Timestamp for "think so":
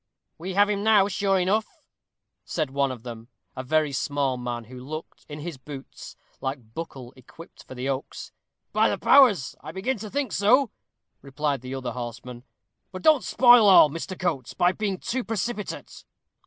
10.09-10.71